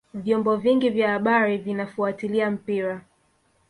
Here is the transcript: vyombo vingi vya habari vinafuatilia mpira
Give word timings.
vyombo 0.13 0.55
vingi 0.55 0.89
vya 0.89 1.11
habari 1.11 1.57
vinafuatilia 1.57 2.51
mpira 2.51 3.01